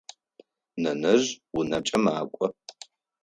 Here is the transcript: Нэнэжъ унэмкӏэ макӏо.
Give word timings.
Нэнэжъ 0.81 1.27
унэмкӏэ 1.57 1.97
макӏо. 2.03 2.45